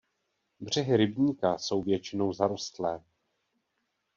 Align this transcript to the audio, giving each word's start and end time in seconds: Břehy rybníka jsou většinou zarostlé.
Břehy 0.59 0.97
rybníka 0.97 1.57
jsou 1.57 1.81
většinou 1.83 2.33
zarostlé. 2.33 3.03